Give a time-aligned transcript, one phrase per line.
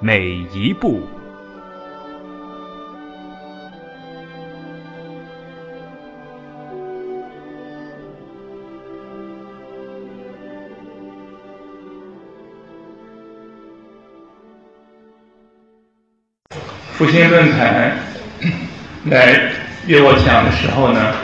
[0.00, 1.02] 每一步。
[16.92, 17.94] 复兴论坛
[19.04, 19.52] 来
[19.86, 21.14] 约我讲的时候呢，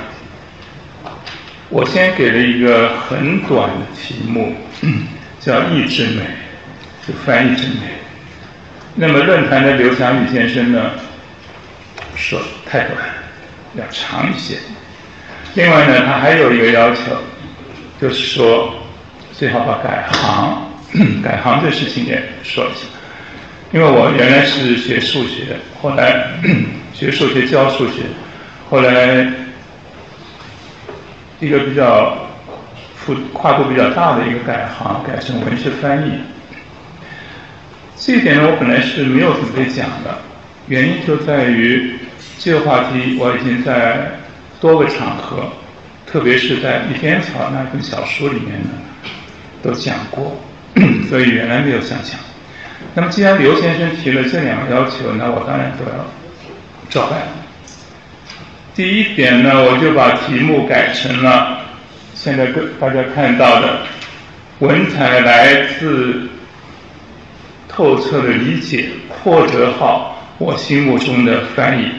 [1.70, 4.54] 我先给了一个很短的题目，
[5.41, 6.22] 叫“意志美”，
[7.06, 8.02] 就翻译成美。
[8.94, 10.90] 那么论坛的刘强宇先生呢，
[12.14, 12.98] 说太短，
[13.74, 14.56] 要长一些。
[15.54, 17.00] 另外呢，他还有一个要求，
[18.00, 18.74] 就是说
[19.32, 20.68] 最好把改行、
[21.24, 22.86] 改行这事情也说一下。
[23.72, 26.30] 因为我原来是学数学，后来
[26.92, 28.02] 学数学教数学，
[28.68, 29.26] 后来
[31.40, 32.28] 一个比较
[33.06, 36.12] 跨跨度比较大的一个改行，改成文学翻译。
[37.96, 40.18] 这一点呢，我本来是没有准备讲的，
[40.66, 41.94] 原因就在于
[42.38, 44.18] 这个话题我已经在
[44.60, 45.52] 多个场合，
[46.06, 48.70] 特别是在《一边草》那本小说里面呢，
[49.62, 50.40] 都讲过，
[51.08, 52.18] 所以原来没有想讲。
[52.94, 56.06] 那么，既然刘先生提了这两个要求，那我当然都要
[56.90, 57.20] 照办。
[58.74, 61.58] 第一点呢，我就把题目改成了
[62.14, 63.78] 现在各大家看到的
[64.60, 66.28] “文采来自
[67.75, 71.91] 透彻的理解”，或者号我心目中的翻译，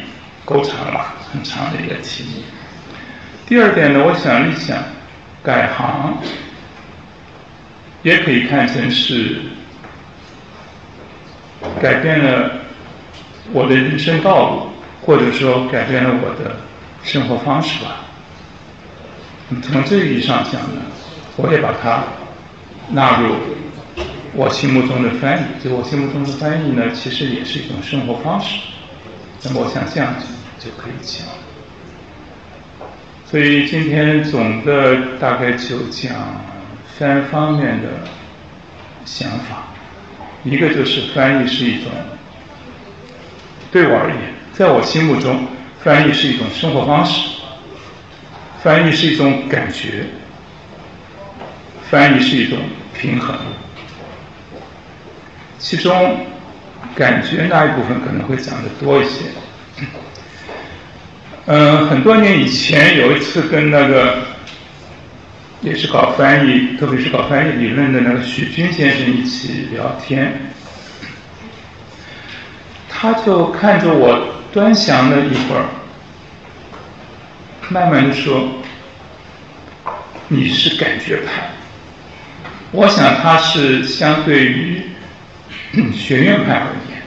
[0.46, 2.42] 够长了，很长的一个题目。
[3.46, 4.78] 第二点呢，我想一想，
[5.44, 6.18] 改行
[8.04, 9.42] 也可以看成是。
[11.82, 12.52] 改变了
[13.54, 14.70] 我的人生道路，
[15.02, 16.58] 或者说改变了我的
[17.04, 18.02] 生活方式吧。
[19.62, 20.82] 从这个意义上讲呢，
[21.38, 22.04] 我也把它
[22.90, 23.36] 纳入
[24.36, 25.64] 我心目中的翻译。
[25.64, 28.60] 就我心目中的翻译呢，其实也是一种生活方式。
[29.44, 30.16] 那么我想这样
[30.60, 31.28] 就可以讲。
[33.26, 36.14] 所以今天总的大概就讲
[36.98, 37.90] 三方面的
[39.06, 39.68] 想法。
[40.44, 41.90] 一个就是翻译是一种，
[43.72, 44.20] 对我而言，
[44.52, 45.48] 在我心目中，
[45.82, 47.30] 翻译是一种生活方式，
[48.62, 50.06] 翻译是一种感觉，
[51.90, 52.60] 翻译是一种
[52.94, 53.36] 平衡。
[55.64, 56.28] 其中，
[56.94, 59.22] 感觉那一部分可能会讲的多一些。
[61.46, 64.18] 嗯，很多年以前有一次跟那个。
[65.62, 70.52] 也是搞翻译，特别是搞翻译理论的那个许军先生一起聊天，
[72.90, 75.64] 他就看着我端详了一会儿，
[77.70, 78.56] 慢慢的说
[80.28, 81.52] ：“你是感觉派。”
[82.72, 84.82] 我想他是相对于
[85.94, 87.02] 学院派而言，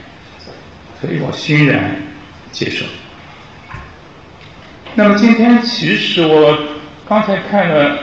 [1.01, 1.95] 所以我欣然
[2.51, 2.85] 接受。
[4.95, 6.57] 那么今天其实我
[7.07, 7.99] 刚才看了。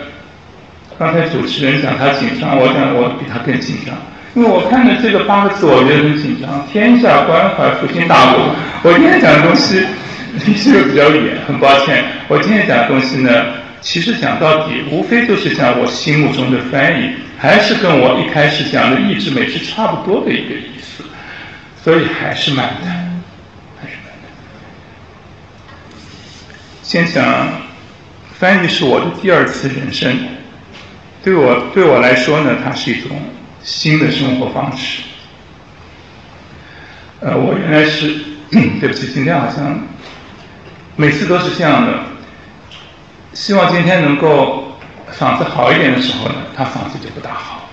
[0.97, 3.97] 刚才主持人讲他紧张，我讲我比他更紧张，
[4.35, 6.65] 因为我看了这个八个字，我觉得很紧张。
[6.71, 8.55] 天下关怀复兴大国，
[8.85, 9.85] 我今天讲的东西
[10.47, 12.05] 离这个比较远，很抱歉。
[12.29, 13.45] 我今天讲的东西呢，
[13.85, 21.05] 其实讲到底，无非就是讲我心目中的翻译，还是跟我一开始讲的意志美是差不多的一个意思，
[21.85, 23.23] 所以还是蛮难，
[23.79, 24.33] 还是蛮难。
[26.83, 27.61] 先讲
[28.39, 30.19] 翻译是我的第二次人生。
[31.23, 33.11] 对我对我来说呢，它是一种
[33.63, 35.03] 新的生活方式。
[37.21, 38.15] 呃，我原来是，
[38.81, 39.79] 对不起，今天好像
[40.97, 42.14] 每次都是这样的。
[43.35, 44.79] 希望今天能够
[45.13, 47.69] 嗓子好一点的时候呢，他嗓子就不大好。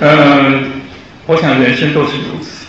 [0.00, 0.82] 嗯，
[1.26, 2.66] 我想人生都是如此。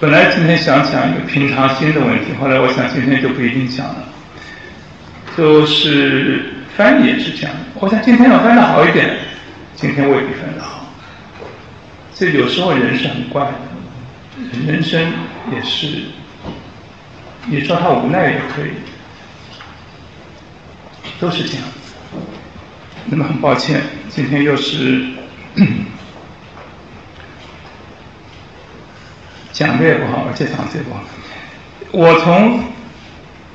[0.00, 4.04] 本来今天想讲一个平常心的问题，后来我想今天就不一定讲了，
[5.36, 6.54] 就是。
[6.78, 9.16] 翻译也是这样，我想今天要翻的好一点，
[9.74, 10.86] 今天未必翻得好。
[12.14, 15.12] 这有时候人是很怪的，人生
[15.52, 15.88] 也是，
[17.46, 18.70] 你说他无奈也可以，
[21.20, 21.94] 都是这样子。
[23.06, 25.06] 那么很抱歉，今天又是
[29.52, 31.00] 讲的也不好，而且嗓子也不好。
[31.90, 32.64] 我从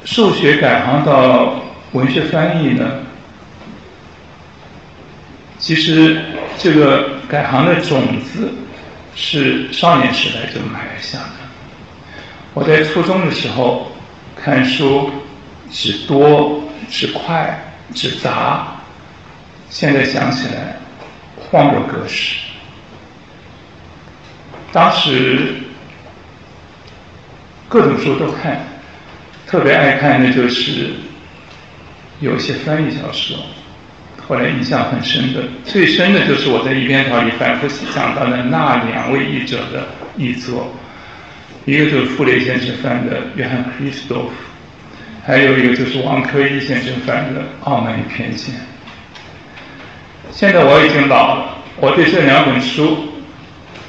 [0.06, 1.62] 数学改行到
[1.92, 3.02] 文学翻译呢，
[5.60, 6.22] 其实
[6.58, 8.52] 这个改行的种子
[9.16, 11.26] 是少年时代就埋下的。
[12.56, 13.92] 我在初中的时候
[14.36, 15.12] 看书
[15.72, 18.68] 只多只快只杂，
[19.70, 20.78] 现在想起来
[21.52, 22.38] 恍若隔世。
[24.72, 25.56] 当时
[27.70, 28.60] 各种书都看，
[29.46, 30.92] 特别爱看的就是
[32.20, 33.38] 有些翻译小说。
[34.26, 39.86] 后来印象很深的，最深的就是我在一边条里反复讲到的那两位译者的
[40.16, 40.74] 译作，
[41.66, 44.30] 一个就是傅雷先生翻的《约翰·克里斯多夫》，
[45.26, 48.56] 还有一个就是王珂一先生翻的《傲慢与偏见》。
[50.32, 53.10] 现在我已经老了，我对这两本书。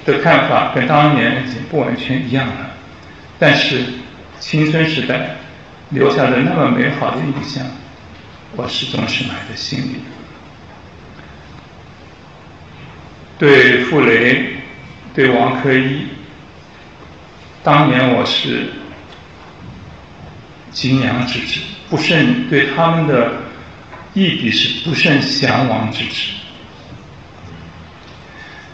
[0.06, 2.72] 的看法跟当年已经不完全一样了，
[3.38, 3.82] 但是
[4.38, 5.36] 青春时代
[5.88, 7.64] 留下的那么美好的印象，
[8.54, 10.00] 我始终是埋在心里。
[13.38, 14.56] 对傅雷，
[15.14, 16.08] 对王珂一，
[17.62, 18.74] 当年我是
[20.74, 23.32] 敬仰之至，不甚对他们的
[24.12, 26.32] 意义是不甚向往之至，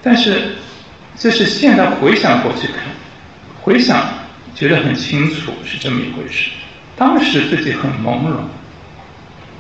[0.03, 0.57] 但是。
[1.17, 2.77] 这是现在回想过去看，
[3.61, 4.09] 回想
[4.55, 6.49] 觉得很清楚是这么一回事。
[6.97, 8.37] 当时自己很朦胧，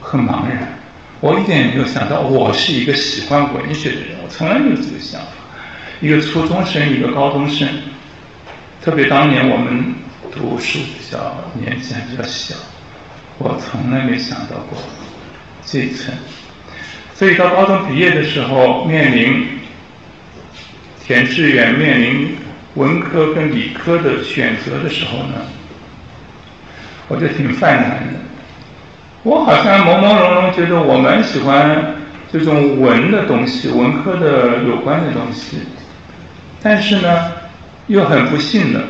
[0.01, 0.79] 很茫然，
[1.21, 5.27] 我一点也没有想到我是一个喜欢文学的人，我从来没有这个想法。
[6.01, 7.69] 一个初中生，一个高中生，
[8.81, 9.95] 特别当年我们
[10.33, 12.55] 读书比较年纪还比较小，
[13.39, 14.79] 我从来没想到过
[15.65, 16.15] 这一层。
[17.15, 19.59] 所以到高中毕业的时候，面临。
[21.03, 22.37] 填志愿面临
[22.75, 25.41] 文科跟理科的选择的时候呢，
[27.09, 28.21] 我就挺犯难的。
[29.25, 31.97] 我好像朦朦胧胧觉得我蛮喜欢
[32.33, 35.59] 这种文的东西，文科的有关的东西，
[36.63, 37.33] 但是呢，
[37.89, 38.81] 又很不幸的，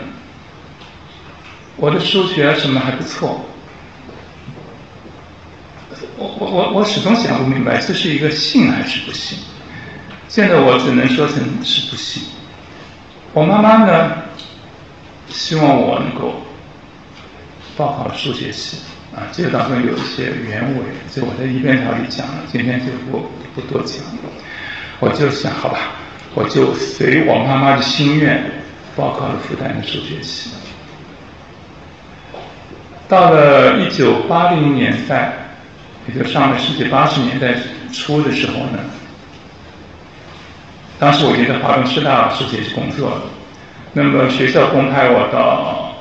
[1.80, 3.40] 我的数学什么还不错。
[6.18, 9.38] 我我我我始终想不明白，这是一个幸还是不幸？
[10.28, 12.22] 现在我只能说成是不幸。
[13.32, 14.12] 我妈妈呢，
[15.30, 16.42] 希望我能够
[17.78, 18.76] 报考数学系，
[19.16, 23.24] 啊，这个当中有一些原委，这我在一边条里讲了，今天就不
[23.54, 24.04] 不多讲。
[24.98, 25.78] 我就想，好吧，
[26.34, 28.44] 我就随我妈妈的心愿，
[28.94, 30.50] 报考了复旦的数学系。
[33.10, 35.32] 到了一九八零年代，
[36.06, 37.54] 也就上个世纪八十年代
[37.92, 38.78] 初的时候呢。
[41.00, 43.22] 当时我已经在华东师大数学系工作了，
[43.94, 45.96] 那么学校公派我到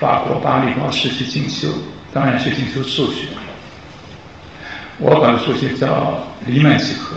[0.00, 1.68] 法国巴黎高师去进修，
[2.14, 3.26] 当然是进修数学。
[4.96, 7.16] 我搞的数学叫黎曼几何，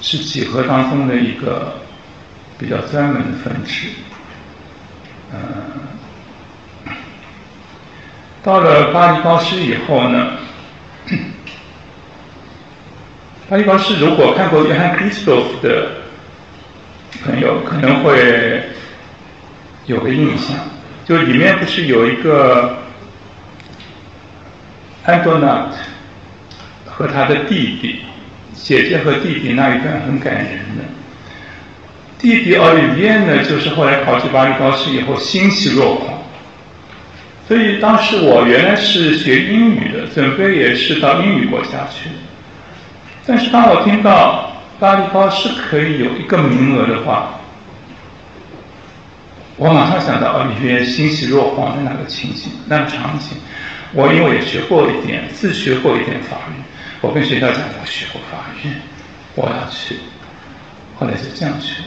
[0.00, 1.74] 是几何当中的一个
[2.56, 3.88] 比较专门的分支。
[5.32, 5.38] 嗯，
[8.42, 10.32] 到了巴黎高师以后呢，
[13.48, 16.00] 巴黎高师如果看过约翰·克里斯多夫的。
[17.24, 18.62] 朋友可能会
[19.84, 20.56] 有个印象，
[21.04, 22.78] 就里面不是有一个
[25.04, 25.68] 安多纳
[26.86, 28.00] 和他的弟弟，
[28.54, 30.84] 姐姐和弟弟那一段很感人的。
[32.18, 36.19] 弟弟奥利耶呢，就是后来考取巴黎高师以后欣喜若狂，
[37.50, 42.08] 所以当时我原来是学英语的，准备也是到英语国家去，
[43.26, 44.46] 但是当我听到。
[44.78, 47.38] 巴黎高师可以有一个名额的话，
[49.56, 53.36] 我马上想到奥利约欣喜若狂的那个情景、那个场景。
[53.92, 56.62] 我因为也学过一点，自学过一点法律，
[57.02, 58.70] 我跟学校讲我学过法律，
[59.34, 59.96] 我要去。
[60.98, 61.82] 后来就这样去。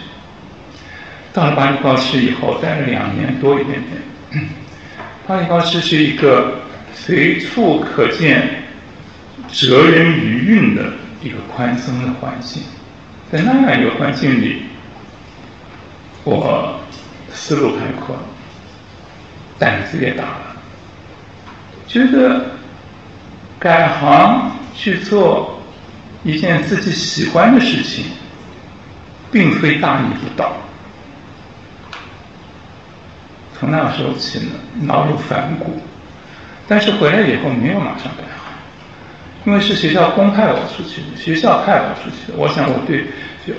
[1.34, 4.43] 到了巴黎高师以后，待了两年多一点点。
[5.25, 6.60] 巴黎高师是一个
[6.94, 8.63] 随处可见
[9.50, 12.62] 哲人余韵的一个宽松的环境。
[13.32, 14.63] 在那样一个环境里，
[16.24, 16.80] 我
[17.32, 18.15] 思路开阔，
[19.58, 20.56] 胆子也大了，
[21.88, 22.51] 觉得
[23.58, 25.62] 改行去做
[26.24, 28.06] 一件自己喜欢的事情，
[29.32, 30.58] 并非大逆不道。
[33.63, 34.51] 从那时候起呢，
[34.82, 35.82] 脑有反骨，
[36.67, 38.53] 但是回来以后没有马上改行。
[39.46, 43.05] 因为是学校公派我出去的，学校派我出去的，我想我对，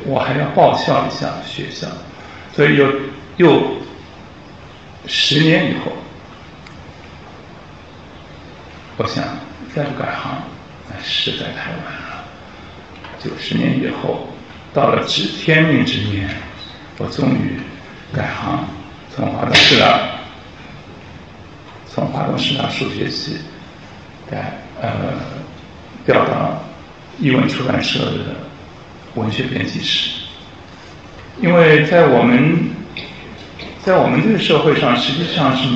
[0.04, 1.88] 我还要报效一下学校，
[2.52, 2.86] 所以又
[3.38, 3.62] 又
[5.06, 5.92] 十年以后，
[8.98, 9.24] 我想
[9.74, 10.36] 再不改行，
[10.90, 12.24] 那实在太晚了。
[13.18, 14.28] 九十年以后，
[14.74, 16.28] 到了知天命之年，
[16.98, 17.58] 我终于
[18.12, 18.66] 改行，
[19.14, 20.00] 从华东师大，
[21.86, 23.38] 从华东师大数学系
[24.30, 24.88] 改呃
[26.04, 26.64] 调到
[27.18, 28.36] 译文出版社的
[29.14, 30.10] 文学编辑室，
[31.40, 32.70] 因为在我们。
[33.84, 35.68] 在我们这个社会上，实际上是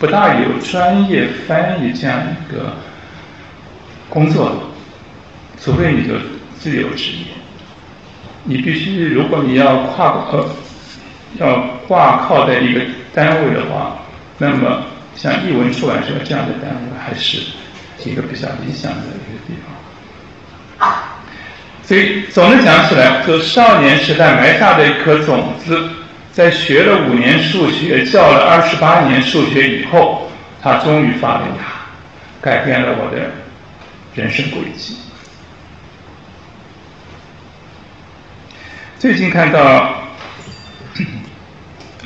[0.00, 2.74] 不大有专业翻译这样一个
[4.08, 4.56] 工作的，
[5.62, 6.14] 除非你就
[6.58, 7.26] 自由职业。
[8.42, 10.50] 你必须，如果你要跨呃
[11.38, 12.80] 要挂靠在一个
[13.12, 13.98] 单位的话，
[14.38, 17.38] 那么像译文出版社这样的单位，还是
[18.04, 19.54] 一个比较理想的一个地
[20.78, 20.92] 方。
[21.82, 25.90] 所以总的讲起来，就少年时代埋下的一颗种子。
[26.32, 30.28] 在学了五年数学、教了二十八年数学以后，
[30.60, 31.64] 他终于发了芽，
[32.40, 33.30] 改变了我的
[34.14, 34.96] 人生轨迹。
[38.98, 40.03] 最近看到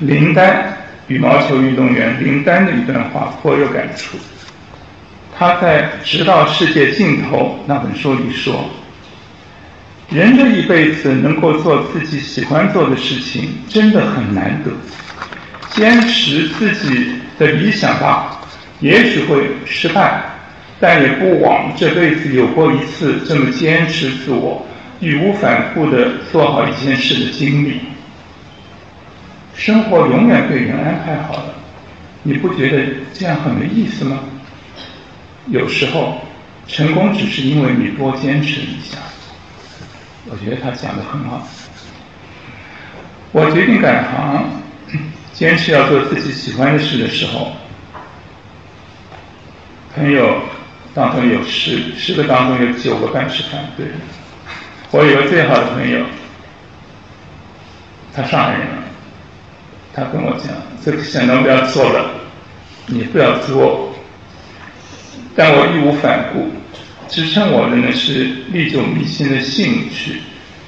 [0.01, 0.77] 林丹
[1.09, 4.17] 羽毛球运动员林丹的一段话，颇有感触。
[5.37, 8.69] 他在《直到世界尽头》那本书里说。
[10.11, 14.71] 人这一辈子能够做自己喜欢做的事情，真的很难得。
[15.71, 18.41] 坚持自己的理想吧，
[18.81, 20.23] 也许会失败，
[20.81, 24.67] 但也不枉这辈子有过一次这么坚持自我、
[24.99, 27.79] 义无反顾的做好一件事的经历。
[29.59, 31.55] 生活永远被人安排好了，
[32.23, 34.21] 你不觉得这样很没意思吗？
[35.49, 36.21] 有时候，
[36.69, 38.99] 成功只是因为你多坚持一下。
[40.27, 41.45] 我觉得他讲的很好。
[43.33, 44.45] 我决定改行，
[45.33, 47.53] 坚持要做自己喜欢的事的时候，
[49.97, 50.41] 朋友
[50.95, 53.87] 当中有十十个当中有九个半是反对。
[54.93, 56.05] 我有个最好的朋友，
[58.15, 58.61] 他上海人，
[59.99, 62.11] 他跟我讲：“这个想到不要做了，
[62.87, 63.93] 你不要做。”
[65.35, 66.51] 但我义无反顾。
[67.09, 70.21] 支撑我的呢是历久弥新的兴趣，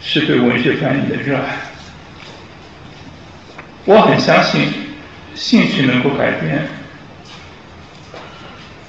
[0.03, 1.59] 是对文学翻译的热爱。
[3.85, 4.63] 我很相信，
[5.35, 6.67] 兴趣能够改变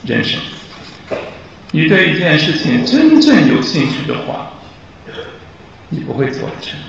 [0.06, 0.40] 人生。
[1.72, 4.54] 你对一件事情真正有兴趣的话，
[5.90, 6.80] 你不会做成。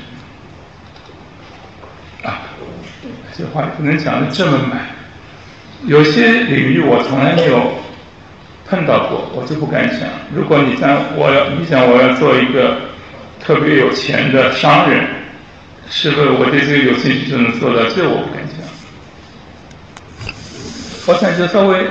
[2.23, 2.43] 啊，
[3.37, 4.87] 这话也不能讲的这么满。
[5.87, 7.83] 有些领域我从来没有。
[8.65, 10.09] 碰到过，我就不敢想。
[10.35, 12.79] 如果你想我要，你想我要做一个
[13.39, 15.07] 特别有钱的商人，
[15.91, 17.83] 是不是我对这个有兴趣就能做到？
[17.91, 18.57] 这我不敢讲。
[21.05, 21.85] 我想就稍微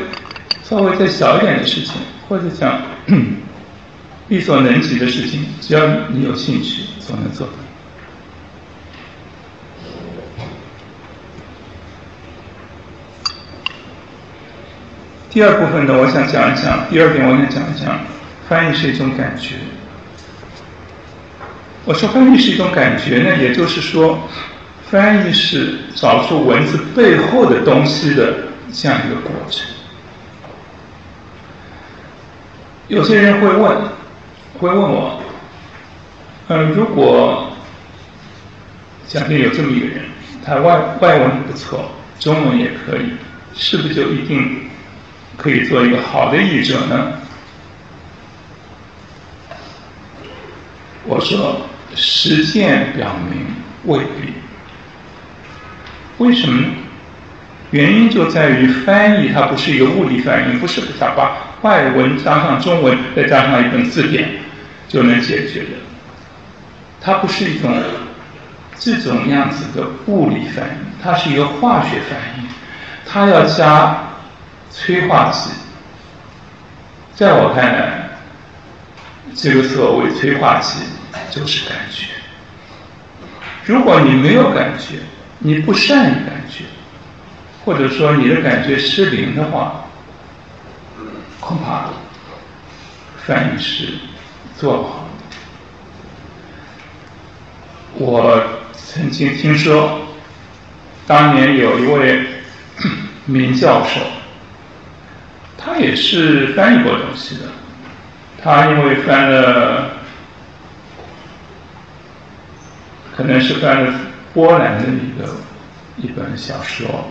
[0.63, 1.93] 稍微再小一点的事情，
[2.27, 2.81] 或者讲
[4.29, 7.53] 力所能及的事情，只要你有兴趣，总能做到。
[15.31, 16.85] 第二部分呢，我想讲一讲。
[16.89, 17.97] 第二点，我想讲一讲，
[18.49, 19.55] 翻译是一种感觉。
[21.85, 24.27] 我说翻译是一种感觉呢，也就是说，
[24.89, 28.33] 翻译是找出文字背后的东西的
[28.73, 29.65] 这样一个过程。
[32.89, 33.77] 有些人会问，
[34.59, 35.21] 会问我，
[36.49, 37.53] 嗯，如果
[39.07, 40.01] 假定有这么一个人，
[40.45, 43.13] 他外外文不错，中文也可以，
[43.55, 44.60] 是不是就一定？
[45.41, 47.13] 可以做一个好的译者呢？
[51.03, 53.47] 我说，实践表明
[53.85, 54.35] 未必。
[56.19, 56.67] 为什么呢？
[57.71, 64.29] 原因就在于翻译它不是一个物理反应，不是把把外文加上中文，再加上一本字典
[64.87, 65.69] 就能解决的。
[67.01, 67.81] 它不是一种
[68.77, 72.47] 这种样子的物理反应，它是一个化学反应，
[73.07, 74.03] 它要加。
[74.71, 75.49] 催化剂，
[77.13, 78.09] 在我看来，
[79.35, 80.79] 这个所谓催化剂
[81.29, 82.07] 就是感觉。
[83.65, 84.99] 如果你没有感觉，
[85.39, 86.63] 你不善于感觉，
[87.65, 89.85] 或者说你的感觉失灵的话，
[91.39, 91.89] 恐怕
[93.25, 93.89] 翻译是
[94.57, 95.07] 做不好。
[97.93, 99.99] 我曾经听说，
[101.05, 102.25] 当年有一位
[103.25, 103.99] 名教授。
[105.63, 107.43] 他也是翻译过东西的，
[108.41, 109.91] 他因为翻了，
[113.15, 113.93] 可能是翻了
[114.33, 115.35] 波兰的一个
[115.97, 117.05] 一本小说，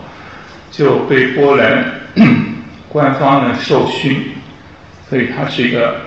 [0.69, 2.01] 就被波兰
[2.89, 4.35] 官方呢授勋，
[5.09, 6.01] 所以他是一个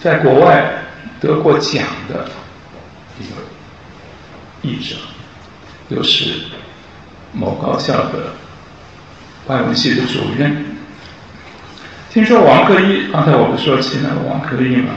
[0.00, 0.72] 在国外
[1.20, 2.28] 得过奖的
[3.20, 3.36] 一个
[4.62, 4.96] 译者，
[5.88, 6.46] 又是
[7.32, 8.32] 某高校的
[9.46, 10.64] 外文系的主任。
[12.10, 14.90] 听说王克一，刚才我不说起那个王克一吗？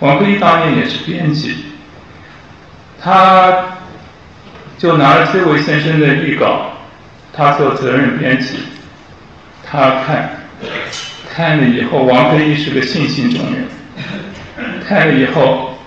[0.00, 1.54] 王克一当年也是编辑，
[3.00, 3.78] 他
[4.76, 6.72] 就拿了这位先生的译稿，
[7.32, 8.58] 他做责任编辑，
[9.64, 10.30] 他看，
[11.32, 13.68] 看了以后，王克一是个性情中人，
[14.86, 15.78] 看了以后，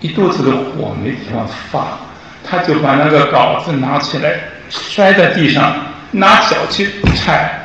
[0.00, 1.98] 一肚子的火没地方发，
[2.44, 4.34] 他就把那个稿子拿起来
[4.68, 5.76] 摔在地上，
[6.18, 7.62] 拿脚去踩。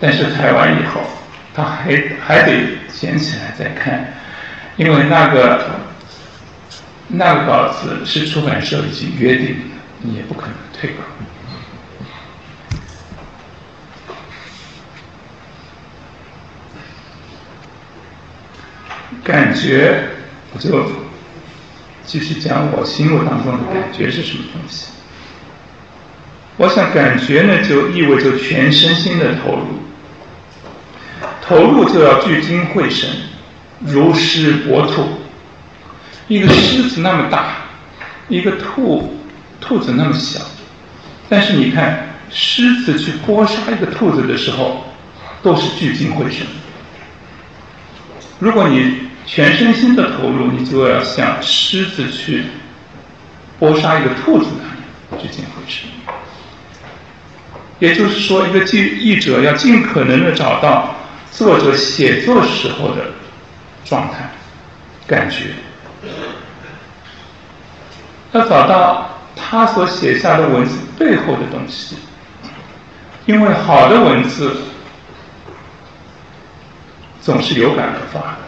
[0.00, 1.00] 但是踩完以后，
[1.52, 4.14] 他还还得捡起来再看，
[4.76, 5.64] 因为那个
[7.08, 9.60] 那个稿子是出版社已经约定的，
[10.02, 11.02] 你也不可能退稿。
[19.24, 20.10] 感觉，
[20.52, 20.90] 我就
[22.06, 24.92] 继续讲我心目当中的感觉是什么东西。
[26.58, 29.64] 我想，感觉呢，就意味着全身心的投入。
[31.40, 33.08] 投入就要聚精会神，
[33.80, 35.04] 如狮搏兔。
[36.26, 37.68] 一个狮子那么大，
[38.28, 39.16] 一个兔
[39.60, 40.40] 兔子那么小，
[41.28, 44.84] 但是你看，狮子去搏杀一个兔子的时候，
[45.42, 46.44] 都是聚精会神。
[48.40, 52.42] 如果你全身心的投入，你就要像狮子去
[53.60, 54.64] 搏杀一个兔子那
[55.16, 55.88] 样聚精会神。
[57.78, 60.94] 也就是说，一个记译者要尽可能的找到。
[61.30, 63.12] 作者写作时候的
[63.84, 64.28] 状态、
[65.06, 65.50] 感觉，
[68.32, 71.96] 要找到他所写下的文字背后的东西。
[73.26, 74.56] 因为好的文字
[77.20, 78.38] 总是有感而发的，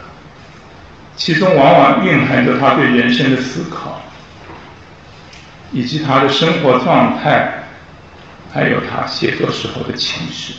[1.14, 4.00] 其中往往蕴含着他对人生的思考，
[5.70, 7.59] 以及他的生活状态，
[8.52, 10.54] 还有他写作时候的情绪。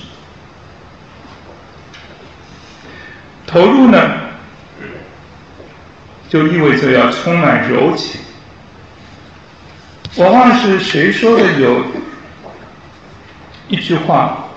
[3.46, 4.00] 投入呢，
[6.30, 8.22] 就意味着要充满柔情。
[10.16, 11.84] 我忘了是谁说的，有
[13.68, 14.48] 一句话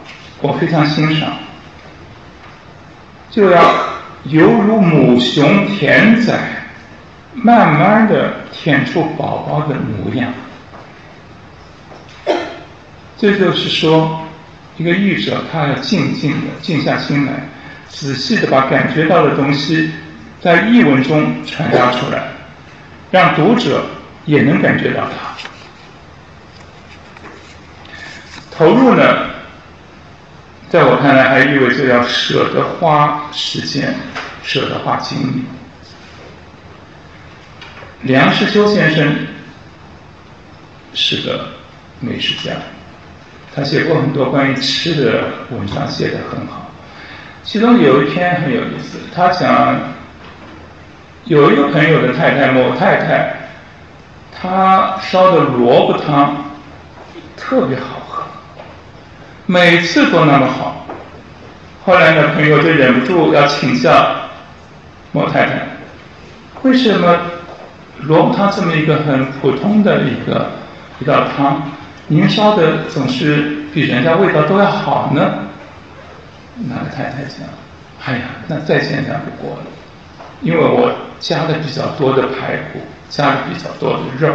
[0.41, 1.33] 我非常欣赏，
[3.31, 3.75] 就要
[4.25, 6.39] 犹如母熊舔崽，
[7.35, 10.33] 慢慢的舔出宝宝的模样。
[13.25, 14.21] 这就是说，
[14.77, 17.49] 一个译者他要静静的静下心来。
[17.89, 19.93] 仔细的把感觉到的东西
[20.43, 22.33] 在译文中传达出来，
[23.11, 23.87] 让读者
[24.27, 25.35] 也能感觉到它。
[28.51, 29.31] 投入呢，
[30.69, 33.95] 在我看来还意味着要舍得花时间，
[34.43, 35.45] 舍得花精力。
[38.03, 39.17] 梁实秋先生
[40.93, 41.49] 是个
[42.01, 42.53] 美食家，
[43.55, 46.71] 他写过很多关于吃的文章，写得很好。
[47.45, 49.79] 其中有一篇很有意思，他讲
[51.25, 53.37] 有一个朋友的太太某太太，
[54.33, 56.37] 她烧的萝卜汤
[57.37, 58.25] 特别好喝，
[59.47, 60.87] 每次都那么好。
[61.85, 63.93] 后来呢，朋友就忍不住要请教
[65.13, 65.67] 某太太，
[66.63, 67.19] 为什么
[68.01, 70.51] 萝卜汤这么一个很普通的一个
[70.99, 71.63] 一道汤，
[72.09, 75.39] 您烧的总是比人家味道都要好呢？
[76.69, 77.49] 那个太太讲
[78.05, 79.63] ：“哎呀，那再简单不过了，
[80.43, 84.35] 因为我加的比较多的排骨，加的比较多的肉。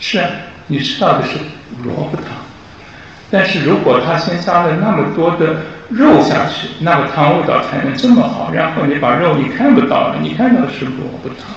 [0.00, 0.28] 是啊，
[0.66, 1.36] 你吃到的是
[1.84, 2.24] 萝卜汤，
[3.30, 5.56] 但是如果他先加了那么多的
[5.90, 8.50] 肉下去，那个汤味道才能这么好。
[8.52, 11.54] 然后你把肉你看不到了，你看到的是萝卜汤。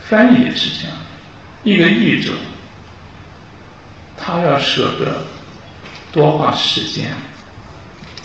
[0.00, 0.96] 翻译也是这样，
[1.62, 2.32] 一个译者，
[4.24, 5.24] 他要舍得。”
[6.12, 7.06] 多花时间，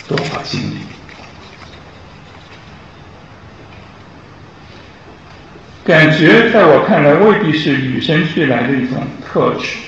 [0.06, 0.76] 多花精力。
[5.82, 9.78] 感觉在我看来未必是与生俱来的一种特质。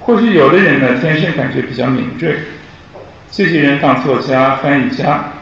[0.00, 2.40] 或许有的人呢，天生感觉比较敏锐，
[3.30, 5.32] 这些人当作家、翻译家，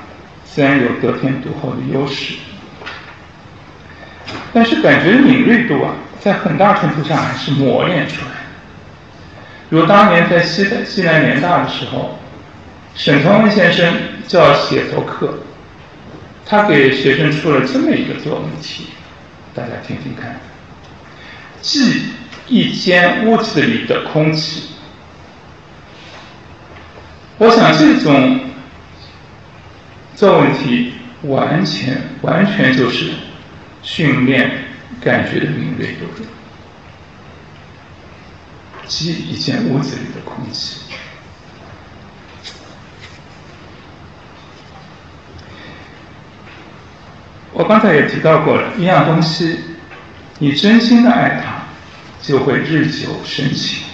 [0.44, 2.34] 自然有得天独厚的优势。
[4.52, 8.37] 但是感觉敏锐度啊，在很大程度上还是磨练出来。
[9.70, 12.18] 如当年在西西南联大的时候，
[12.94, 13.94] 沈从文先生
[14.26, 15.40] 教写作课，
[16.46, 18.86] 他给学生出了这么一个作文题，
[19.54, 20.40] 大家听听看。
[21.60, 22.04] 记
[22.48, 24.70] 一间屋子里的空气。
[27.36, 28.40] 我想这种
[30.16, 33.10] 作文题完全完全就是
[33.82, 34.50] 训练
[35.00, 36.06] 感觉的敏锐度。
[38.88, 40.80] 吸一间屋子里的空气。
[47.52, 49.58] 我刚才也提到过了，一样东西，
[50.38, 51.62] 你真心的爱它，
[52.22, 53.84] 就会日久生情。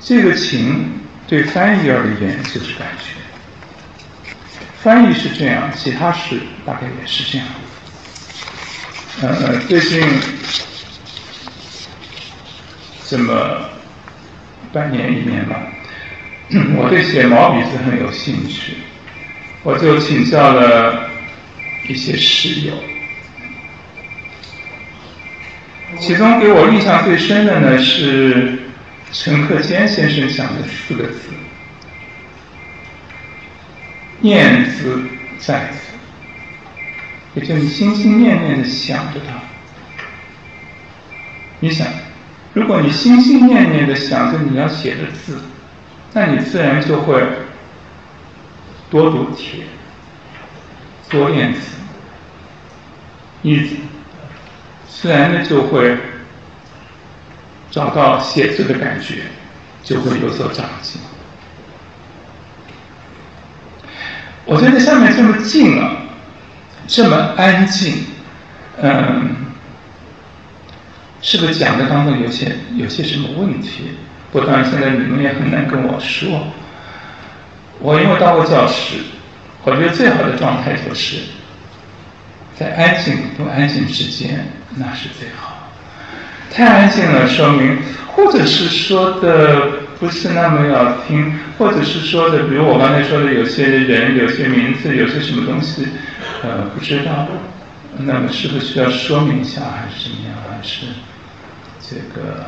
[0.00, 4.32] 这个情对翻译而言就是感觉，
[4.82, 7.46] 翻译是这样，其他事大概也是这样。
[9.22, 10.00] 呃，最近
[13.08, 13.70] 这么
[14.72, 15.62] 半年一年吧，
[16.76, 18.74] 我对写毛笔字很有兴趣。
[19.62, 21.08] 我就请教了
[21.88, 22.74] 一些室友，
[25.98, 28.58] 其中给我印象最深的呢是
[29.12, 31.30] 陈克坚先生讲的四个字
[34.20, 35.04] ：“念兹
[35.38, 35.78] 在兹”，
[37.40, 39.34] 也就是心心念念的想着他。
[41.58, 41.88] 你想，
[42.56, 45.38] 如果你心心念念的想着你要写的字，
[46.14, 47.22] 那你自然就会。
[48.88, 49.64] 多读帖，
[51.10, 51.72] 多练字，
[53.42, 53.80] 你
[54.88, 55.98] 自然的就会
[57.68, 59.22] 找到写字的感觉，
[59.82, 61.00] 就会有所长进。
[64.44, 65.96] 我觉得下面这么静啊，
[66.86, 68.04] 这么安静，
[68.80, 69.45] 嗯，
[71.26, 73.90] 是不是讲的当中有些有些什么问题？
[74.30, 76.46] 不当然，现在你们也很难跟我说。
[77.80, 78.98] 我因为到过教室，
[79.64, 81.16] 我觉得最好的状态就是
[82.54, 85.68] 在安静不安静之间，那是最好。
[86.48, 89.66] 太安静了，说明或者是说的
[89.98, 95.88] 不是那么要听，或者是说的，比如我刚才说的，有些人、有些名字、有些什么东西，
[96.44, 97.26] 呃，不知道，
[97.98, 100.36] 那么是不是需要说明一下，还是怎么样？
[100.48, 100.86] 还是
[101.88, 102.46] 这个？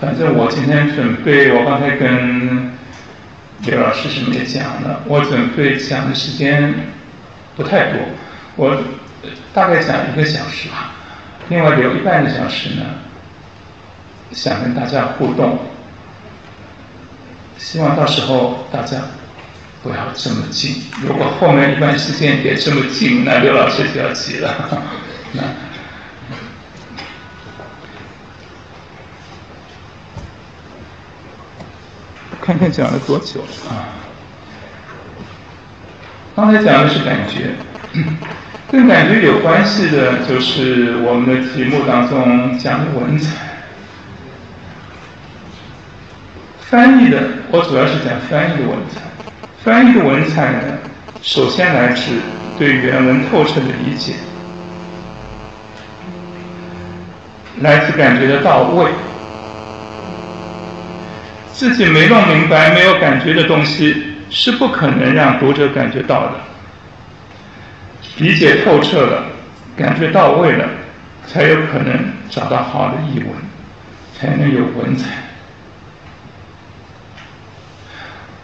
[0.00, 2.72] 反正我今天准备，我刚才跟
[3.60, 6.74] 刘老师什么也讲了，我准备讲的时间
[7.56, 8.00] 不太多，
[8.56, 8.76] 我
[9.54, 10.92] 大概讲一个小时吧，
[11.48, 12.82] 另外留一半个小时呢，
[14.32, 15.58] 想跟大家互动，
[17.56, 18.98] 希望到时候大家
[19.82, 24.68] 不要这么近，如果后面一段时间也这么近，那刘老师就要急了，
[25.32, 25.42] 那。
[32.44, 33.88] 看看讲了多久啊？
[36.36, 37.54] 刚才讲的是感觉，
[38.70, 43.30] 跟感觉有关系的，就是我们的题目当中讲的文采。
[46.60, 49.00] 翻译的，我主要是讲翻译的文采。
[49.64, 50.58] 翻译的文采呢，
[51.22, 52.12] 首先来自
[52.58, 54.14] 对原文透彻的理解，
[57.60, 58.90] 来自感觉的到位。
[61.54, 66.32] 自己没弄明白、没有感觉的东西，是不可能让读者感觉到的。
[68.18, 69.26] 理解透彻了，
[69.76, 70.68] 感觉到位了，
[71.28, 71.96] 才有可能
[72.28, 73.28] 找到好的译文，
[74.18, 75.10] 才能有文采。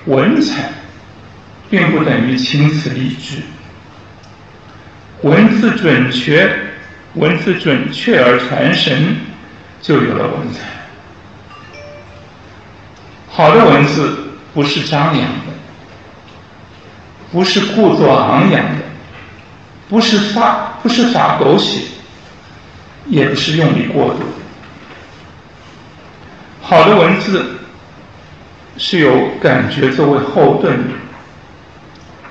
[0.07, 0.71] 文采
[1.69, 3.43] 并不等于青词励志，
[5.23, 6.49] 文字准确，
[7.15, 9.17] 文字准确而传神，
[9.83, 10.80] 就有了文采。
[13.33, 14.19] 好的文字
[14.53, 15.53] 不是张扬的，
[17.31, 18.83] 不是故作昂扬的，
[19.89, 21.83] 不是发不是发狗血，
[23.07, 24.21] 也不是用力过度。
[26.61, 27.61] 好的文字
[28.77, 30.95] 是有感觉作为后盾的，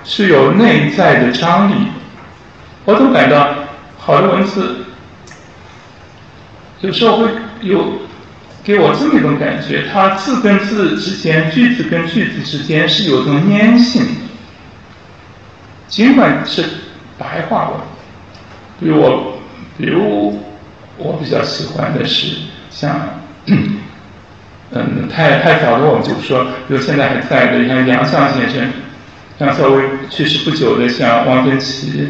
[0.04, 1.88] 是有内在的张力。
[2.84, 3.56] 我总感到
[3.98, 4.86] 好的文字
[6.82, 7.30] 有时候会
[7.62, 7.99] 有。
[8.69, 14.03] 给我这么一种感觉，它字跟字之间、句子跟句子之间是有种粘性，
[15.88, 16.63] 尽管是
[17.17, 17.79] 白话文。
[18.79, 19.39] 比如我，
[19.75, 20.39] 比如
[20.97, 22.27] 我比较喜欢的是
[22.69, 22.95] 像，
[23.47, 28.71] 嗯，太太早的我们就说，比如现在还在的，像杨绛先生，
[29.39, 32.08] 像稍微去世不久的像汪曾祺，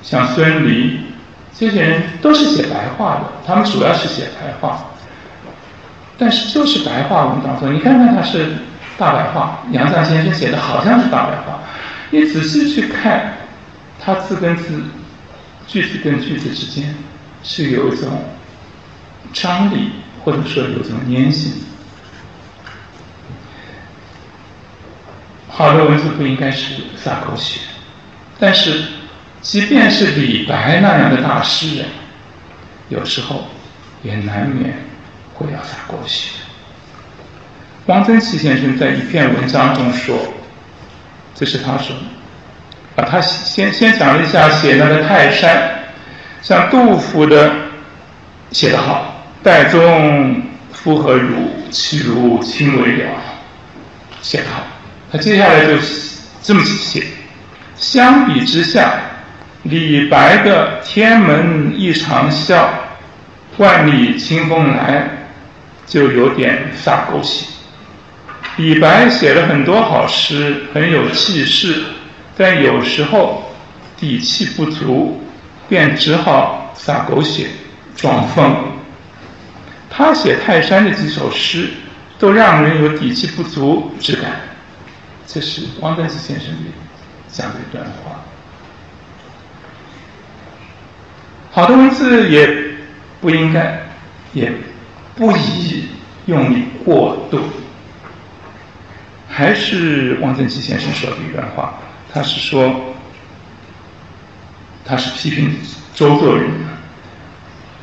[0.00, 0.98] 像孙犁，
[1.52, 4.82] 这些人都是写白话的，他们主要是写白话。
[6.24, 8.56] 但是就是白话文当中，你看看他是
[8.96, 11.60] 大白话，杨绛先生写的好像是大白话，
[12.08, 13.34] 你仔细去看，
[14.00, 14.82] 它字跟字、
[15.66, 16.94] 句子跟句子之间
[17.42, 18.08] 是有一种
[19.34, 19.90] 张力，
[20.24, 21.52] 或者说有一种粘性。
[25.48, 27.60] 好的文字不应该是撒狗血，
[28.38, 28.82] 但是
[29.42, 31.86] 即便是李白那样的大诗人，
[32.88, 33.44] 有时候
[34.02, 34.74] 也难免
[35.34, 36.30] 会要撒狗血。
[37.86, 40.16] 汪曾祺先生在一篇文章中说
[41.34, 41.94] ：“这是他说，
[42.96, 45.70] 啊，他先先讲了一下写那个泰山，
[46.40, 47.52] 像杜甫的
[48.52, 50.42] 写得好，岱宗
[50.72, 51.50] 夫何如？
[51.70, 53.10] 其如亲为了，
[54.22, 54.62] 写得好。
[55.12, 55.72] 他接下来就
[56.40, 57.04] 这么写：
[57.76, 58.94] 相比之下，
[59.64, 62.70] 李白的‘天门一场笑，
[63.58, 65.08] 万里清风来’
[65.86, 67.46] 就有点撒狗血。”
[68.56, 71.82] 李白写了很多好诗，很有气势，
[72.36, 73.52] 但有时候
[73.96, 75.20] 底气不足，
[75.68, 77.48] 便只好撒狗血
[77.96, 78.54] 装疯。
[79.90, 81.68] 他写泰山的几首诗，
[82.18, 84.40] 都让人有底气不足之感。
[85.26, 86.48] 这是汪曾祺先生
[87.28, 88.20] 讲的一段话。
[91.50, 92.48] 好的文字也
[93.20, 93.84] 不应该，
[94.32, 94.52] 也
[95.16, 95.88] 不宜
[96.26, 97.40] 用力过度。
[99.28, 101.74] 还是汪曾祺先生说的一段话，
[102.12, 102.94] 他是说，
[104.84, 105.56] 他是批评
[105.92, 106.68] 周作人的。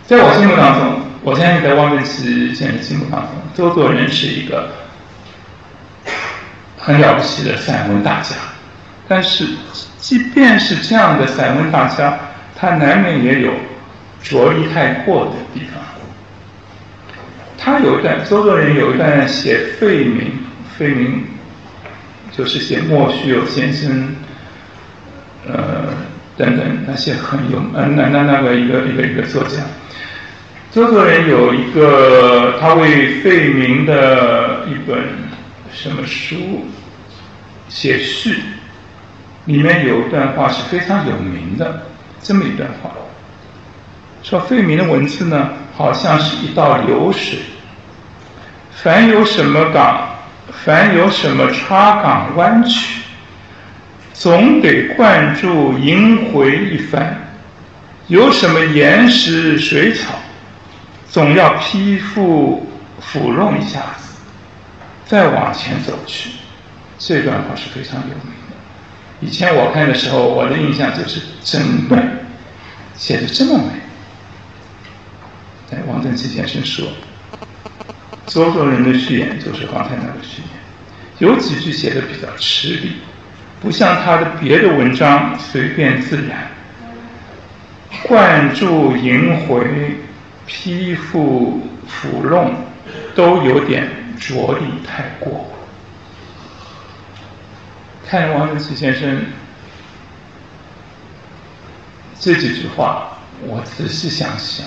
[0.08, 4.72] 在我心目当中，我相信在汪曾祺先生心目当中，周作人是一个
[6.78, 8.36] 很了不起的散文大家。
[9.10, 9.46] 但是，
[9.98, 12.18] 即便是这样的散文大家，
[12.56, 13.52] 他难免也有
[14.24, 15.81] 着力太过的地方。
[17.64, 20.32] 他有一段，周作人有一段写费明，
[20.78, 21.24] 费明。
[22.34, 24.16] 就是写莫须有先生，
[25.46, 25.90] 呃，
[26.38, 29.58] 等等那些很有呃那那那个一个一个一个作家，
[30.72, 34.98] 周作人有一个他为费明的一本
[35.74, 36.38] 什么书
[37.68, 38.38] 写序，
[39.44, 41.84] 里面有一段话是非常有名的，
[42.22, 42.92] 这么一段话，
[44.24, 47.40] 说费明的文字呢，好像是一道流水，
[48.72, 50.10] 凡有什么港。
[50.66, 53.02] 凡有什么插港弯曲，
[54.14, 57.02] 总得灌注萦回一番；
[58.08, 60.14] 有什么岩石水草，
[61.10, 62.70] 总要批复
[63.02, 64.20] 抚弄一下子，
[65.06, 66.32] 再往前走去。
[67.00, 68.56] 这段话是非常有名的。
[69.22, 71.98] 以前我看的时候，我的印象就是真美，
[72.96, 73.80] 写的这么美。
[75.72, 76.88] 哎，王振奇先生说。
[78.28, 80.50] 周作人的序言就是刚才那个序言，
[81.20, 82.98] 有几句写的比较吃力，
[83.60, 86.50] 不像他的别的文章随便自然，
[88.04, 89.98] 灌注萦回、
[90.46, 92.54] 批复抚弄，
[93.16, 95.52] 都有点着力太过。
[98.08, 99.26] 看王自奇先生
[102.18, 104.66] 这几句话，我仔细想想，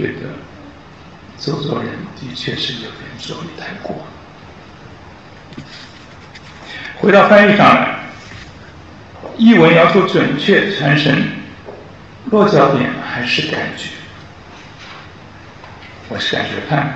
[0.00, 0.30] 觉得。
[1.38, 4.06] 周作人的确是有点着力太过。
[6.98, 8.00] 回到翻译上来，
[9.38, 11.30] 译文要求准确传神，
[12.26, 13.88] 落脚点还是感觉。
[16.10, 16.92] 我是感觉派。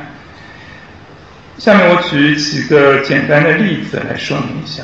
[1.56, 4.82] 下面我举几个简单的例子来说明一下。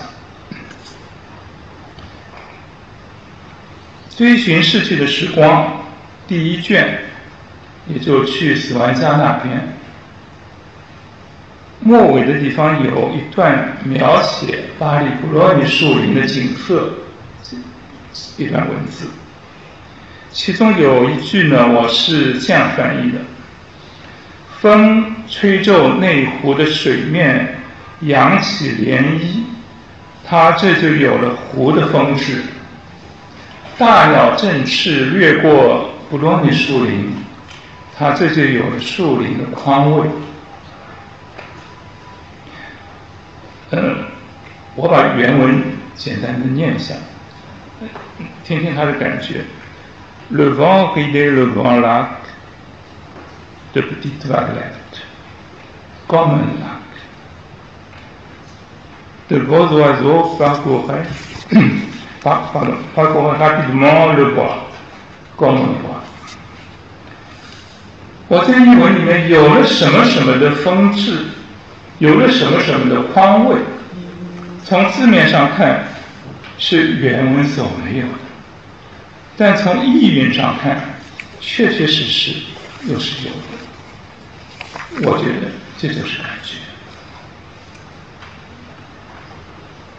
[4.17, 5.85] 追寻逝去的时光，
[6.27, 7.10] 第一卷。
[7.87, 9.75] 也就去死亡家那边，
[11.81, 16.93] 末尾的地方有一段描写巴黎布罗尼树林的景色，
[18.37, 19.07] 一段文字。
[20.31, 23.19] 其中有一句呢，我是这样翻译的：
[24.61, 27.59] 风吹皱内湖的水面，
[28.01, 29.43] 扬起涟漪，
[30.25, 32.43] 它这就有了湖的风致。
[33.77, 37.11] 大鸟振翅掠过布罗尼树林。
[38.00, 40.08] 它这就有了树林的宽慰。
[43.72, 44.06] 嗯，
[44.76, 45.64] 我把原文
[45.96, 46.94] 简单的念一下，
[48.44, 49.44] 听听他的感觉。
[50.30, 52.08] Le vent ridait le grand lac
[53.74, 55.04] de petites vaguelettes,
[56.08, 56.82] comme un lac.
[59.28, 61.08] De beaux oiseaux parcouraient,
[62.22, 64.68] pardon, parcouraient rapidement le bois,
[65.36, 66.04] comme un bois.
[68.31, 71.25] 我这一文里面有了什么什么的风致，
[71.99, 73.57] 有了什么什么的宽慰，
[74.65, 75.85] 从字面上看
[76.57, 78.13] 是原文所没有的。
[79.37, 80.81] 但从意蕴上看，
[81.41, 82.31] 确确实实
[82.87, 85.11] 又是有的。
[85.11, 86.55] 我觉得这就是感觉。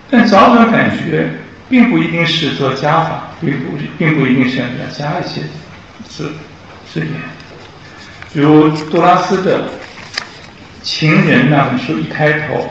[0.09, 1.29] 但找准感觉，
[1.69, 5.41] 并不一定是做加法，并不并不一定是要加一些
[6.07, 6.31] 字
[6.89, 7.09] 字眼。
[8.33, 9.59] 比如杜拉斯的
[10.81, 12.65] 《情人》那本书一开头，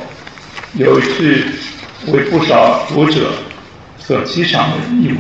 [0.73, 1.45] 有一句
[2.07, 3.31] 为不少读者
[3.99, 5.19] 所激赏的译文，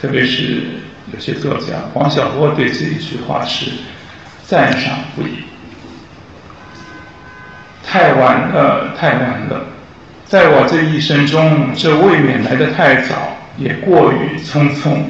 [0.00, 0.62] 特别是
[1.12, 3.66] 有些作家黄小波对这一句话是
[4.46, 5.44] 赞赏不已。
[7.84, 9.64] 太晚了，太晚了，
[10.26, 15.02] 在我这一生中，这未免来得太早，也过于匆匆。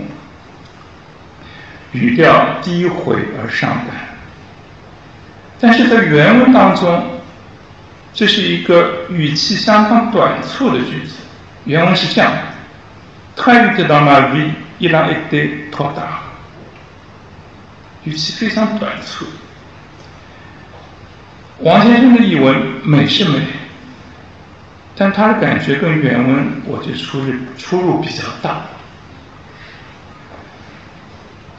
[1.92, 3.94] 语调低回而伤感，
[5.60, 7.20] 但是在原文当中，
[8.12, 11.14] 这是一个语气相当短促的句子。
[11.64, 12.38] 原文是这样的
[13.42, 16.24] ：“Très vite dans ma vie, il a été trop tard。”
[18.04, 19.26] 语气非常短促。
[21.60, 23.40] 王先生的译文美是美，
[24.94, 28.60] 但他的感觉跟原文，我觉得出入出入比较大。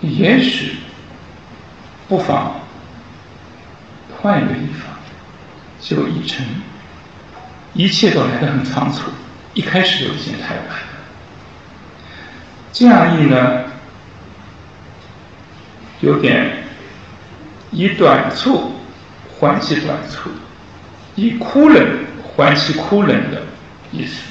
[0.01, 0.77] 也许
[2.07, 2.61] 不妨
[4.15, 4.95] 换一个地方，
[5.79, 6.45] 就译成
[7.73, 9.09] 一切都来得很仓促，
[9.53, 10.87] 一开始就已经太晚了。
[12.71, 13.63] 这样译呢，
[16.01, 16.63] 有点
[17.71, 18.73] 以短促
[19.39, 20.29] 唤起短促，
[21.15, 23.43] 以枯冷唤起枯冷的
[23.91, 24.21] 意思。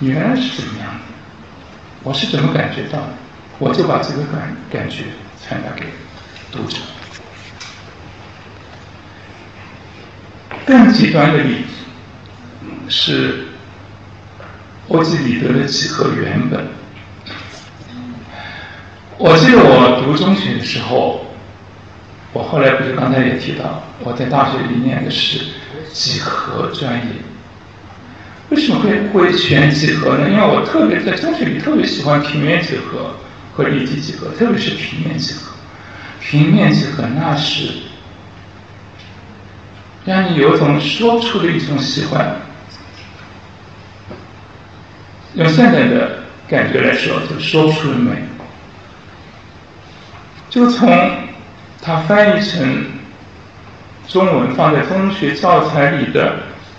[0.00, 1.12] 原来是这个样子。
[2.02, 3.08] 我是怎么感觉到的？
[3.58, 5.04] 我就把这个感感觉
[5.40, 5.84] 传达给
[6.50, 6.78] 读者。
[10.66, 11.68] 更极端的例子
[12.88, 13.46] 是
[14.88, 16.66] 欧几里得的几何原本。
[19.18, 21.26] 我记得我读中学的时候，
[22.32, 25.38] 我后来不是刚才也提到，我在大学里念的是
[25.92, 27.31] 几何专业。
[28.52, 30.28] 为什么会会选几何呢？
[30.28, 33.16] 因为我特别在中学里特别喜欢平面几何
[33.54, 35.52] 和立体几何，特别是平面几何。
[36.20, 37.68] 平面几何那是
[40.04, 42.36] 让你有种说不出的一种喜欢。
[45.34, 48.12] 用现在的感觉来说，就说出的美。
[50.50, 51.10] 就从
[51.80, 52.84] 它翻译成
[54.06, 56.36] 中文放在中学教材里的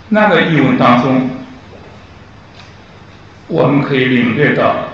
[0.08, 1.28] 那个译文当中。
[3.46, 4.88] 我们可以领略到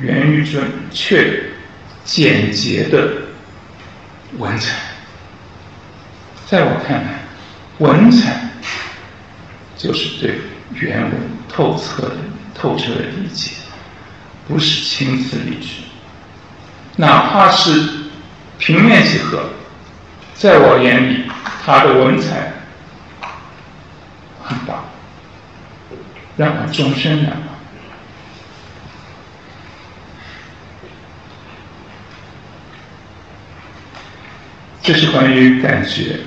[0.00, 1.42] 源于准确、
[2.04, 3.08] 简洁的
[4.38, 4.74] 文采。
[6.46, 7.20] 在我看来，
[7.78, 8.48] 文采
[9.76, 10.40] 就是对
[10.72, 11.12] 原文
[11.48, 12.16] 透彻的、
[12.54, 13.52] 透彻的理解，
[14.46, 15.82] 不是青词丽句。
[16.96, 18.08] 哪怕是
[18.58, 19.50] 平面几何，
[20.34, 21.24] 在我眼里，
[21.64, 22.54] 它的文采
[24.42, 24.77] 很棒。
[26.38, 27.40] 让我终身难忘。
[34.80, 36.20] 这是关于感觉。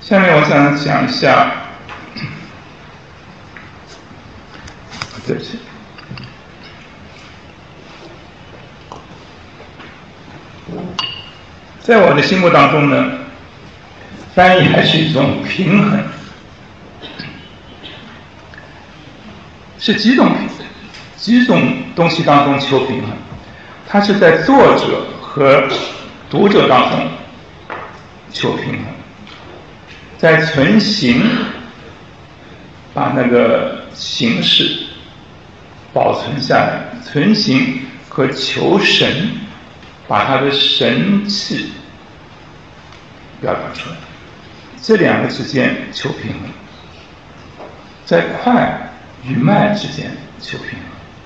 [0.00, 1.52] 下面我想讲一下，
[11.80, 13.18] 在我的心目当中呢，
[14.34, 16.02] 翻译还是一种平衡。
[19.84, 20.32] 是几种
[21.16, 21.60] 几种
[21.96, 23.10] 东西当中求平衡，
[23.88, 25.68] 它是在作者和
[26.30, 27.08] 读者当中
[28.32, 28.84] 求平衡，
[30.18, 31.20] 在存形
[32.94, 34.84] 把那个形式
[35.92, 39.32] 保存下来，存形和求神
[40.06, 41.72] 把它的神气
[43.40, 43.96] 表达出来，
[44.80, 47.66] 这两个之间求平衡，
[48.04, 48.88] 在快。
[49.24, 50.10] 与慢之间
[50.40, 50.80] 求平衡，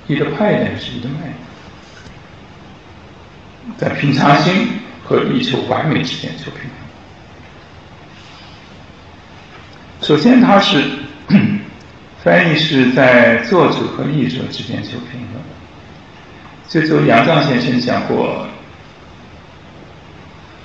[0.07, 1.35] 一个快一点是译得慢一点，
[3.79, 4.69] 在平常心
[5.05, 6.71] 和力求完美之间求平衡。
[10.03, 10.83] 首先，它是
[12.23, 15.41] 翻译是在作者和译者之间求平衡。
[16.69, 18.47] 这就杨绛先生讲过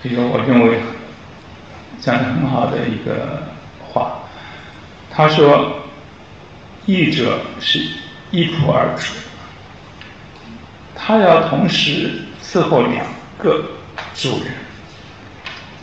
[0.03, 0.79] 一个我认为
[1.99, 3.47] 讲的很好的一个
[3.93, 4.19] 话，
[5.09, 5.80] 他说。
[6.85, 7.79] 译者是
[8.31, 9.13] 一仆二主，
[10.95, 12.11] 他要同时
[12.43, 13.05] 伺候两
[13.37, 13.63] 个
[14.15, 14.53] 主人，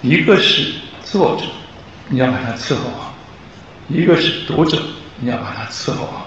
[0.03, 0.73] 一个是
[1.05, 1.45] 作者，
[2.09, 3.15] 你要把他伺候好；
[3.89, 4.83] 一个是读者，
[5.21, 6.27] 你要把他伺候好。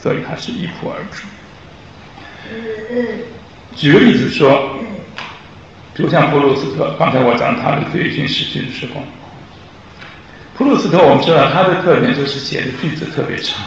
[0.00, 1.26] 所以他是一仆二主。
[3.74, 4.76] 举个例子说，
[5.94, 9.02] 比如像普鲁斯特，刚才我讲他的最近逝去的时候，
[10.60, 13.64] 普鲁斯特我们知道他的特点就是写的句子特别长，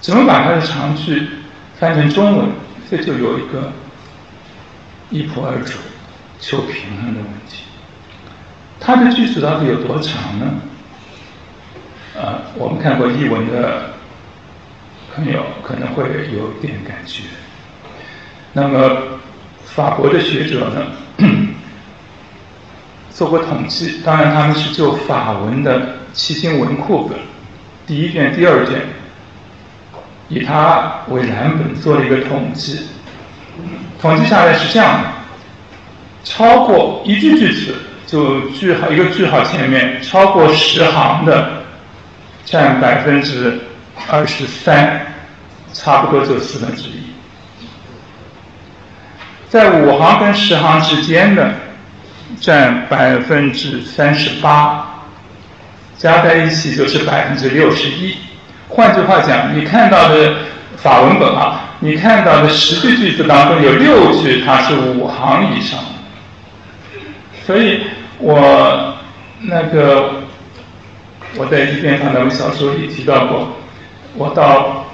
[0.00, 1.28] 怎么把他的长句
[1.78, 2.48] 翻成中文，
[2.90, 3.72] 这就有一个
[5.10, 5.74] 一仆二主
[6.40, 7.62] 求平衡的问题。
[8.80, 10.46] 他的句子到底有多长呢？
[12.20, 13.90] 啊，我们看过译文的
[15.14, 16.02] 朋友可能会
[16.36, 17.22] 有一点感觉。
[18.52, 19.20] 那么，
[19.64, 20.86] 法国的学者呢，
[23.18, 27.18] 做过统计，当然他们是就法文的七星文库本
[27.84, 28.76] 第一卷、第二卷，
[30.28, 32.78] 以它为蓝本做了一个统计，
[34.00, 35.08] 统计下来是这样的：
[36.22, 37.74] 超过一句句子
[38.06, 41.58] 就句号一个句号前面超过十行的。
[42.50, 43.60] 占百分之
[44.10, 45.02] 二十三，
[45.74, 47.12] 差不多就四分之一。
[49.50, 51.52] 在五行跟十行之间的，
[52.40, 54.86] 占百分之三十八，
[55.96, 58.16] 加在一起就是百分之六十一。
[58.68, 60.34] 换句话讲，你看到的
[60.76, 65.80] 法文本啊，你看到的十句句子当中有六句它是五行以上，
[67.46, 67.82] 所以
[68.18, 68.96] 我
[69.40, 70.10] 那个。
[71.36, 73.58] 我在一篇他那本小说里提到过，
[74.14, 74.86] 我到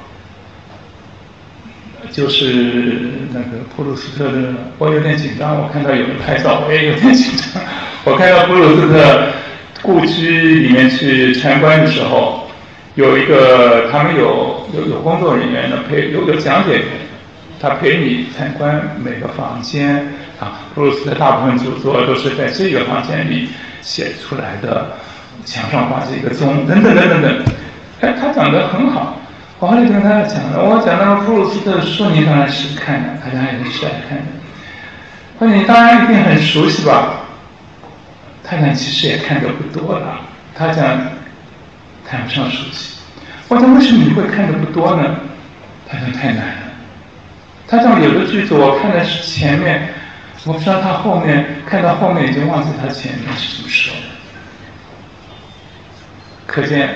[2.15, 2.47] 就是
[3.33, 5.61] 那个普鲁斯特的，我有点紧张。
[5.61, 7.61] 我看到有人拍照，我也有点紧张。
[8.05, 9.27] 我看到普鲁斯特
[9.83, 12.47] 故居里面去参观的时候，
[12.95, 16.85] 有一个他们有有有工作人员的陪，有有讲解员，
[17.61, 20.71] 他陪你参观每个房间啊。
[20.73, 23.49] 普鲁斯特大部分著作都是在这个房间里
[23.83, 24.93] 写出来的。
[25.45, 27.45] 墙上挂着一个钟，等等等等等，
[28.01, 29.21] 哎，他讲的很好。
[29.61, 34.25] 我后来跟他讲了，我讲到布鲁斯特书，你当然是看的，大家也是爱看的。
[35.39, 37.21] 我说你当然一定很熟悉吧？
[38.43, 40.21] 他讲其实也看的不多了。
[40.55, 40.85] 他讲
[42.07, 42.99] 谈不上熟悉。
[43.49, 45.17] 我讲为什么你会看的不多呢？
[45.89, 46.63] 他讲太难了。
[47.67, 49.89] 他讲有的句子我看的是前面，
[50.45, 54.01] 我不知道他后面看到后面已经忘记他前面是怎么说的。
[56.47, 56.95] 可见，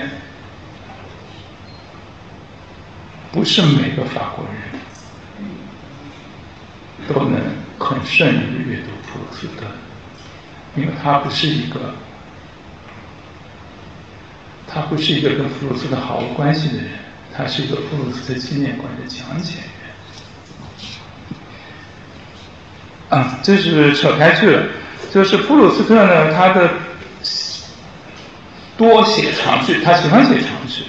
[3.30, 4.80] 不是每个法国人
[7.06, 7.40] 都能
[7.78, 9.66] 很顺利的阅读普鲁斯特，
[10.76, 11.94] 因为他不是一个，
[14.66, 16.90] 他不是一个跟普鲁斯特毫无关系的人，
[17.36, 19.54] 他是一个普鲁斯特纪念馆的讲解
[23.10, 23.18] 员。
[23.18, 24.66] 啊，这是扯开去了，
[25.12, 26.70] 就是普鲁斯特呢，他的。
[28.78, 30.84] 多写长句，他喜欢写长句。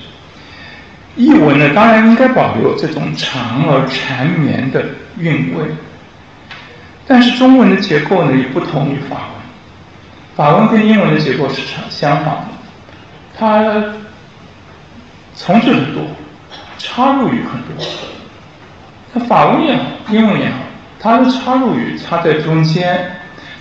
[1.20, 4.82] 译文呢，当然应该保留这种长而缠绵的
[5.18, 5.66] 韵味。
[7.06, 9.30] 但是中文的结构呢，也不同于法文。
[10.38, 12.46] 法文跟英文的结构是相相反的，
[13.38, 13.84] 它
[15.36, 16.04] 从句很多，
[16.78, 17.86] 插入语很多。
[19.12, 20.56] 那法文也好，英文也好，
[21.02, 23.12] 它的插入语插在中间，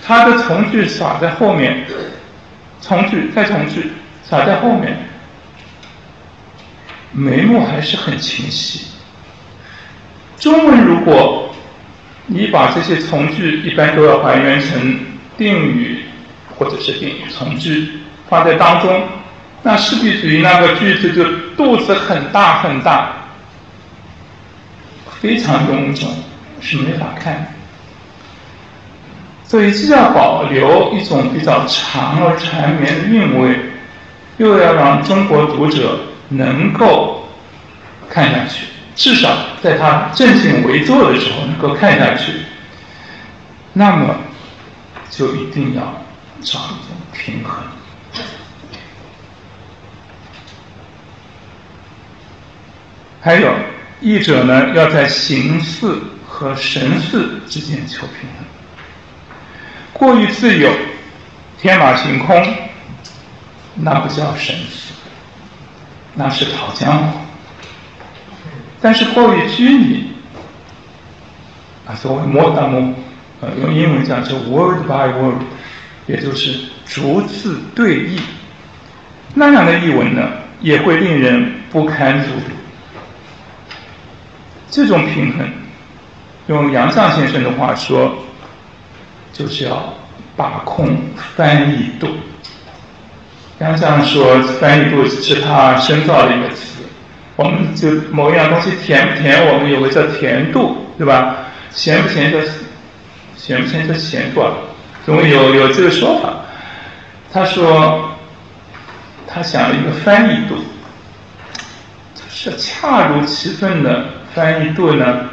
[0.01, 1.85] 它的从句撒在后面，
[2.79, 3.91] 从句再从句。
[4.23, 4.95] 撒在后面，
[7.11, 8.87] 眉目还是很清晰。
[10.37, 11.53] 中文如果
[12.27, 14.99] 你把这些从句一般都要还原成
[15.37, 16.05] 定语
[16.57, 17.89] 或者是定语从句
[18.29, 19.03] 放在当中，
[19.63, 21.23] 那势必属于那个句子就
[21.57, 23.11] 肚子很大很大，
[25.19, 26.09] 非常臃肿，
[26.61, 27.53] 是没法看。
[29.45, 33.59] 所以既要保留一种比较长而缠绵的韵味。
[34.37, 35.99] 又要让中国读者
[36.29, 37.27] 能够
[38.09, 38.65] 看下去，
[38.95, 42.31] 至少在他正襟危坐的时候能够看下去，
[43.73, 44.15] 那么
[45.09, 46.03] 就一定要
[46.41, 47.63] 找一种平衡。
[53.21, 53.53] 还有
[53.99, 58.45] 译者呢，要在形似和神似之间求平衡，
[59.91, 60.71] 过于自由，
[61.59, 62.69] 天马行空。
[63.81, 64.88] 那不叫神似，
[66.15, 67.19] 那是讨江湖。
[68.81, 70.05] 但是过于拘泥，
[71.85, 72.93] 啊，所谓 m o d e
[73.41, 75.41] 呃，用英文讲是 word by word，
[76.07, 78.19] 也就是逐字对译，
[79.33, 80.29] 那样的译文呢，
[80.61, 82.51] 也会令人不堪入读。
[84.69, 85.49] 这种平衡，
[86.47, 88.13] 用杨绛先生的话说，
[89.33, 89.93] 就是要
[90.35, 90.97] 把控
[91.35, 92.07] 翻译度。
[93.59, 96.81] 杨绛说：“翻译度是他深造的一个词，
[97.35, 101.35] 我们就某一样东西甜不甜，我们有个叫甜度，对吧？
[101.71, 102.39] 咸不咸叫
[103.35, 104.53] 咸不咸叫咸度啊，
[105.05, 106.45] 总有有这个说法。
[107.31, 108.17] 他说，
[109.27, 110.55] 他想了一个翻译度，
[112.29, 115.29] 是恰如其分的翻译度呢，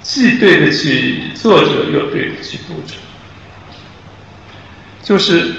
[0.00, 2.94] 既对得起作者，又对得起读者，
[5.02, 5.52] 就是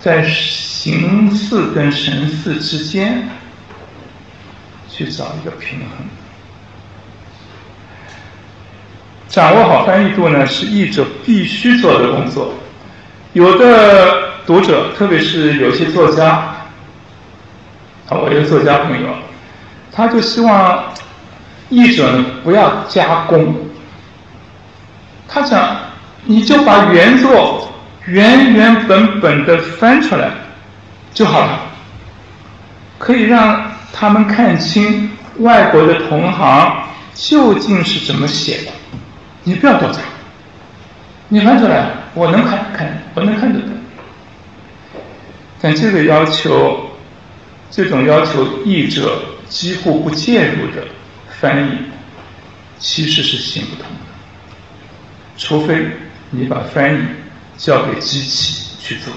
[0.00, 3.28] 在形似跟神似之间
[4.88, 5.88] 去找一个平衡。
[9.28, 12.54] 掌握好翻译度呢，是译者必须做的工作。
[13.32, 14.28] 有的。
[14.48, 16.26] 读者，特别是有些作家，
[18.08, 19.08] 啊，我一个作家朋友，
[19.92, 20.84] 他就希望
[21.68, 23.54] 译者呢不要加工，
[25.28, 25.76] 他想
[26.24, 27.67] 你就把原作
[28.08, 30.30] 原原本本的翻出来
[31.12, 31.60] 就好了，
[32.98, 38.72] 可以让他们看清外国的同行究竟是怎么写的，
[39.44, 39.98] 你不要多加，
[41.28, 43.68] 你翻出来我能看看，我能看得懂。
[45.60, 46.90] 但这个要求，
[47.70, 50.86] 这种要求译者几乎不介入的
[51.40, 51.70] 翻译，
[52.78, 54.06] 其实是行不通的。
[55.36, 55.86] 除非
[56.30, 56.98] 你把翻译
[57.58, 59.12] 交给机器去做。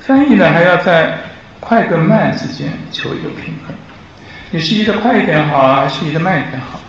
[0.00, 1.18] 翻译呢，还要在
[1.60, 3.74] 快跟慢之间求一个平衡。
[4.50, 6.80] 你是译的快一点好，还是译的慢一点好？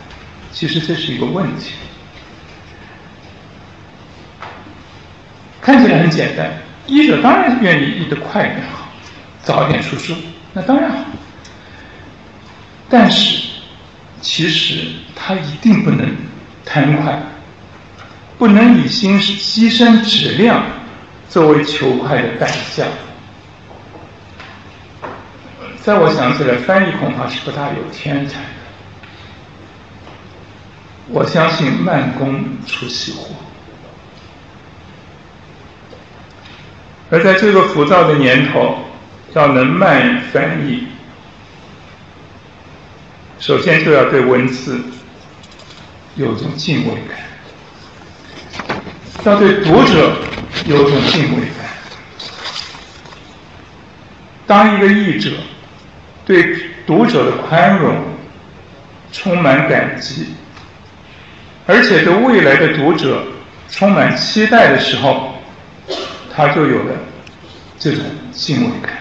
[0.51, 1.73] 其实这是一个问题。
[5.61, 6.51] 看起来很简单，
[6.87, 8.87] 译者当然愿意译得快一点好，
[9.43, 10.15] 早一点出书，
[10.53, 10.97] 那当然好。
[12.89, 13.40] 但是，
[14.21, 16.15] 其实他一定不能
[16.63, 17.21] 贪快，
[18.37, 20.63] 不能以牺牺牲质量
[21.27, 22.85] 作为求快的代价。
[25.81, 28.47] 在我想起来，翻译恐怕是不大有天才的。
[31.07, 33.35] 我相信慢工出细活。
[37.09, 38.77] 而在这个浮躁的年头，
[39.33, 40.87] 要能慢翻译，
[43.41, 44.79] 首先就要对文字
[46.15, 48.77] 有一种敬畏感，
[49.25, 50.15] 要对读者
[50.67, 51.67] 有一种敬畏感。
[54.45, 55.31] 当一个译者
[56.23, 57.95] 对读者的宽容
[59.11, 60.27] 充满感激，
[61.65, 63.23] 而且对未来的读者
[63.69, 65.33] 充满期待的时候，
[66.31, 66.93] 他就有了
[67.79, 69.00] 这种敬畏感。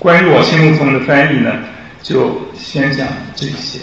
[0.00, 1.62] 关于我心目中的翻译呢，
[2.02, 3.78] 就先讲这些。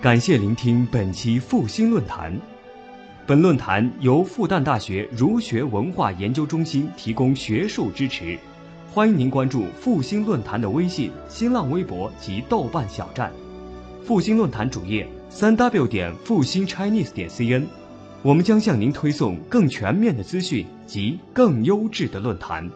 [0.00, 2.40] 感谢聆听本期复兴论坛。
[3.26, 8.38] 本论坛由复旦大学儒学文化研究中心提供学术支持。
[8.94, 13.32] 欢迎您关注复兴论坛的微信、新浪微博及豆瓣小站，
[14.06, 17.66] 复兴论坛主页三 w 点复兴 Chinese 点 cn，
[18.26, 22.68] 我们将向您推送更全面的资讯及更优质的论坛。